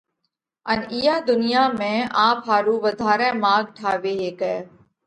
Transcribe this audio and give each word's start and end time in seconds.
ان 0.71 0.79
ايئا 0.95 1.15
ڌُنيا 1.27 1.63
۾ 1.81 1.93
آپ 2.27 2.37
ۿارُو 2.47 2.75
وڌارئہ 2.85 3.29
ماڳ 3.43 3.63
ٺاوي 3.77 4.13
هيڪئه۔ 4.23 4.57